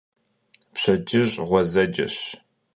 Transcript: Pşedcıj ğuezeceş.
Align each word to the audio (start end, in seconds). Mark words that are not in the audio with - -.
Pşedcıj 0.73 1.29
ğuezeceş. 1.47 2.15